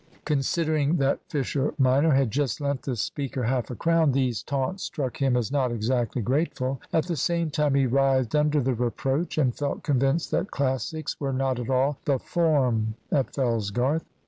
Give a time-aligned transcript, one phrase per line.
[0.25, 5.17] Considering that Fisher minor had just lent the speaker half a crown, these taunts struck
[5.17, 6.81] him as not exactly grateful.
[6.91, 11.33] At the same time he writhed under the reproach, and felt convinced that Classics were
[11.33, 14.05] not at all the "form" at Fellsgarth.